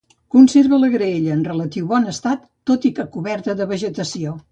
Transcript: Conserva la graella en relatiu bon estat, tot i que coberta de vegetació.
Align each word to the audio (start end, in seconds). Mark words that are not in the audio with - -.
Conserva 0.35 0.77
la 0.83 0.87
graella 0.93 1.35
en 1.35 1.43
relatiu 1.49 1.89
bon 1.91 2.07
estat, 2.13 2.47
tot 2.71 2.87
i 2.89 2.91
que 3.01 3.07
coberta 3.19 3.57
de 3.61 3.69
vegetació. 3.75 4.35